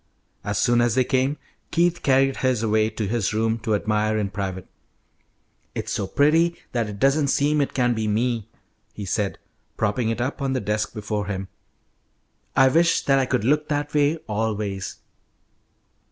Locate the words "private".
4.31-4.67